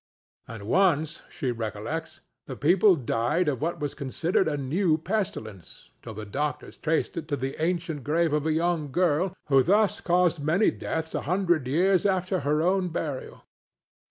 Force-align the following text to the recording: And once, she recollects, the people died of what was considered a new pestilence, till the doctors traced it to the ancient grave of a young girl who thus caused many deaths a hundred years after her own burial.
And 0.47 0.63
once, 0.63 1.21
she 1.29 1.51
recollects, 1.51 2.21
the 2.47 2.55
people 2.55 2.95
died 2.95 3.47
of 3.47 3.61
what 3.61 3.79
was 3.79 3.93
considered 3.93 4.47
a 4.47 4.57
new 4.57 4.97
pestilence, 4.97 5.91
till 6.01 6.15
the 6.15 6.25
doctors 6.25 6.75
traced 6.75 7.17
it 7.17 7.27
to 7.27 7.35
the 7.35 7.55
ancient 7.63 8.03
grave 8.03 8.33
of 8.33 8.47
a 8.47 8.51
young 8.51 8.91
girl 8.91 9.35
who 9.49 9.61
thus 9.61 10.01
caused 10.01 10.41
many 10.43 10.71
deaths 10.71 11.13
a 11.13 11.21
hundred 11.21 11.67
years 11.67 12.07
after 12.07 12.39
her 12.39 12.63
own 12.63 12.87
burial. 12.87 13.43